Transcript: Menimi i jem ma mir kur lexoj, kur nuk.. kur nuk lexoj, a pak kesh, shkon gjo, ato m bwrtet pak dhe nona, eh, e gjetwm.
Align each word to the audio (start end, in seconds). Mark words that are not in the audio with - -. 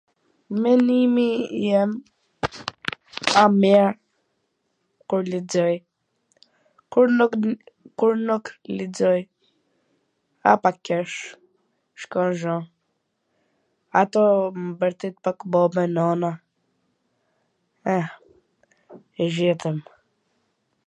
Menimi 0.61 1.23
i 1.57 1.57
jem 1.73 1.91
ma 3.33 3.43
mir 3.61 3.85
kur 5.07 5.21
lexoj, 5.31 5.73
kur 6.91 7.07
nuk.. 7.17 7.31
kur 7.99 8.13
nuk 8.27 8.45
lexoj, 8.77 9.19
a 10.49 10.51
pak 10.63 10.75
kesh, 10.85 11.17
shkon 12.01 12.29
gjo, 12.39 12.55
ato 14.01 14.21
m 14.59 14.65
bwrtet 14.79 15.15
pak 15.25 15.37
dhe 15.73 15.83
nona, 15.95 16.31
eh, 17.97 18.07
e 19.21 19.25
gjetwm. 19.35 19.77